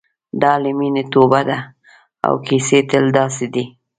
[0.41, 1.59] دا له مینې توبه ده
[2.25, 3.63] او کیسې تل داسې دي.